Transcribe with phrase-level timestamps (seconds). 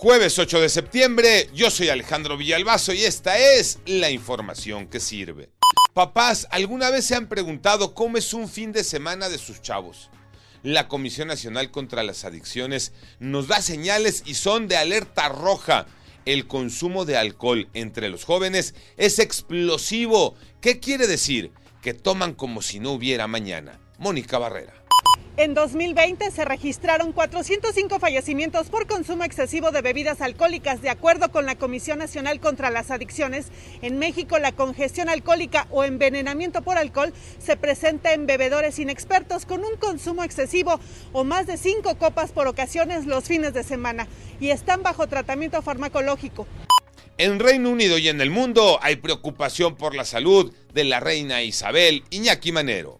[0.00, 5.50] Jueves 8 de septiembre, yo soy Alejandro Villalbazo y esta es la información que sirve.
[5.92, 10.08] Papás, ¿alguna vez se han preguntado cómo es un fin de semana de sus chavos?
[10.62, 15.88] La Comisión Nacional contra las Adicciones nos da señales y son de alerta roja.
[16.26, 20.36] El consumo de alcohol entre los jóvenes es explosivo.
[20.60, 21.50] ¿Qué quiere decir?
[21.82, 23.80] Que toman como si no hubiera mañana.
[23.98, 24.74] Mónica Barrera.
[25.38, 30.82] En 2020 se registraron 405 fallecimientos por consumo excesivo de bebidas alcohólicas.
[30.82, 33.46] De acuerdo con la Comisión Nacional contra las Adicciones,
[33.80, 39.64] en México la congestión alcohólica o envenenamiento por alcohol se presenta en bebedores inexpertos con
[39.64, 40.80] un consumo excesivo
[41.12, 44.08] o más de 5 copas por ocasiones los fines de semana
[44.40, 46.48] y están bajo tratamiento farmacológico.
[47.16, 51.42] En Reino Unido y en el mundo hay preocupación por la salud de la reina
[51.42, 52.98] Isabel Iñaki Manero.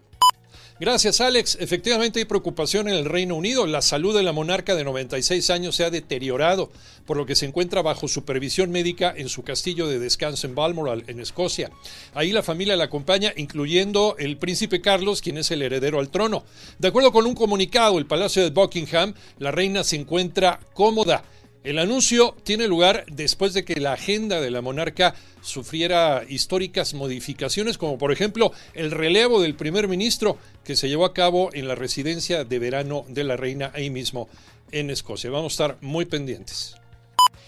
[0.79, 1.57] Gracias, Alex.
[1.59, 3.67] Efectivamente hay preocupación en el Reino Unido.
[3.67, 6.71] La salud de la monarca de 96 años se ha deteriorado,
[7.05, 11.03] por lo que se encuentra bajo supervisión médica en su castillo de descanso en Balmoral,
[11.07, 11.69] en Escocia.
[12.13, 16.45] Ahí la familia la acompaña, incluyendo el príncipe Carlos, quien es el heredero al trono.
[16.77, 21.25] De acuerdo con un comunicado, el Palacio de Buckingham, la reina se encuentra cómoda
[21.63, 27.77] el anuncio tiene lugar después de que la agenda de la monarca sufriera históricas modificaciones,
[27.77, 31.75] como por ejemplo el relevo del primer ministro que se llevó a cabo en la
[31.75, 34.29] residencia de verano de la reina ahí mismo
[34.71, 35.29] en Escocia.
[35.29, 36.75] Vamos a estar muy pendientes.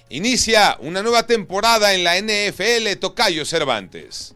[0.10, 4.36] Inicia una nueva temporada en la NFL Tocayo Cervantes.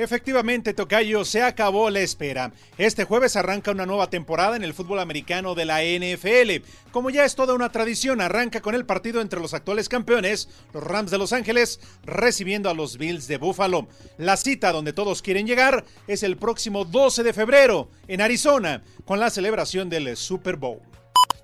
[0.00, 2.54] Efectivamente, Tocayo, se acabó la espera.
[2.78, 6.64] Este jueves arranca una nueva temporada en el fútbol americano de la NFL.
[6.90, 10.82] Como ya es toda una tradición, arranca con el partido entre los actuales campeones, los
[10.82, 13.88] Rams de Los Ángeles, recibiendo a los Bills de Buffalo.
[14.16, 19.20] La cita donde todos quieren llegar es el próximo 12 de febrero, en Arizona, con
[19.20, 20.80] la celebración del Super Bowl.